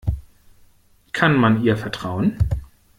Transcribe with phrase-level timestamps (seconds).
[1.11, 2.35] Kann man ihr vertrauen?